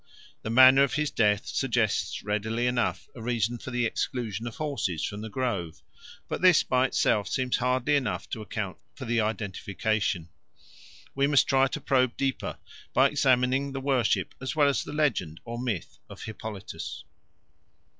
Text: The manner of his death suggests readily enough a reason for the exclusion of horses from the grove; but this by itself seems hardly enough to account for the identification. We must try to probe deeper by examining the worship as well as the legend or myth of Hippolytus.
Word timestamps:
The 0.41 0.49
manner 0.49 0.81
of 0.81 0.95
his 0.95 1.11
death 1.11 1.45
suggests 1.45 2.23
readily 2.23 2.65
enough 2.65 3.07
a 3.13 3.21
reason 3.21 3.59
for 3.59 3.69
the 3.69 3.85
exclusion 3.85 4.47
of 4.47 4.55
horses 4.55 5.03
from 5.03 5.21
the 5.21 5.29
grove; 5.29 5.83
but 6.27 6.41
this 6.41 6.63
by 6.63 6.87
itself 6.87 7.27
seems 7.27 7.57
hardly 7.57 7.95
enough 7.95 8.27
to 8.31 8.41
account 8.41 8.77
for 8.95 9.05
the 9.05 9.21
identification. 9.21 10.29
We 11.13 11.27
must 11.27 11.45
try 11.45 11.67
to 11.67 11.79
probe 11.79 12.17
deeper 12.17 12.57
by 12.95 13.09
examining 13.09 13.73
the 13.73 13.79
worship 13.79 14.33
as 14.41 14.55
well 14.55 14.67
as 14.69 14.83
the 14.83 14.91
legend 14.91 15.39
or 15.45 15.59
myth 15.61 15.99
of 16.09 16.23
Hippolytus. 16.23 17.03